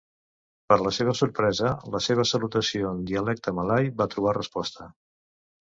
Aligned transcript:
Per 0.71 0.77
la 0.83 0.93
seva 0.97 1.13
sorpresa, 1.19 1.73
la 1.95 2.01
seva 2.07 2.25
salutació 2.31 2.95
en 2.95 3.05
dialecte 3.13 3.55
malai 3.61 3.93
va 4.03 4.09
trobar 4.15 4.35
resposta. 4.39 4.93